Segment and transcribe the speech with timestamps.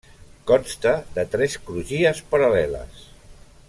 [0.51, 3.09] Consta de tres crugies paral·leles.